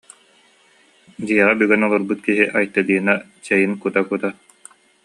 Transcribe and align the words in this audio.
Дьиэҕэ 1.25 1.53
бүгэн 1.59 1.85
олорбут 1.87 2.19
киһи 2.25 2.43
Айталина 2.57 3.13
чэйин 3.45 3.73
кута-кута: 3.81 4.29